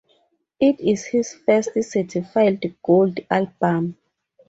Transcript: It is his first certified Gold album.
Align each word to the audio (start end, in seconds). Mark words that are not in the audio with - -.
It 0.59 0.79
is 0.79 1.05
his 1.05 1.31
first 1.35 1.77
certified 1.79 2.75
Gold 2.81 3.19
album. 3.29 3.97